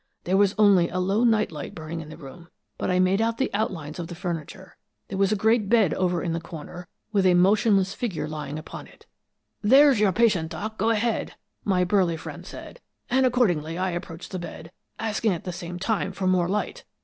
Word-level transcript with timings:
There 0.23 0.35
was 0.35 0.55
only 0.57 0.89
a 0.89 0.97
low 0.97 1.23
night 1.23 1.51
light 1.51 1.75
burning 1.75 1.99
in 2.01 2.09
the 2.09 2.17
room, 2.17 2.49
but 2.79 2.89
I 2.89 2.97
made 2.97 3.21
out 3.21 3.37
the 3.37 3.51
outlines 3.53 3.99
of 3.99 4.07
the 4.07 4.15
furniture. 4.15 4.75
There 5.09 5.17
was 5.19 5.31
a 5.31 5.35
great 5.35 5.69
bed 5.69 5.93
over 5.93 6.23
in 6.23 6.33
the 6.33 6.41
corner, 6.41 6.87
with 7.11 7.23
a 7.27 7.35
motionless 7.35 7.93
figure 7.93 8.27
lying 8.27 8.57
upon 8.57 8.87
it. 8.87 9.05
"'There's 9.61 9.99
your 9.99 10.11
patient, 10.11 10.49
Doc; 10.49 10.79
go 10.79 10.89
ahead,' 10.89 11.33
my 11.63 11.83
burly 11.83 12.17
friend 12.17 12.47
said, 12.47 12.81
and 13.11 13.27
accordingly 13.27 13.77
I 13.77 13.91
approached 13.91 14.31
the 14.31 14.39
bed, 14.39 14.71
asking 14.97 15.33
at 15.33 15.43
the 15.43 15.53
same 15.53 15.77
time 15.77 16.13
for 16.13 16.25
more 16.25 16.49
light. 16.49 16.83